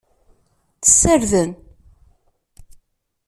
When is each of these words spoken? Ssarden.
Ssarden. 0.89 1.51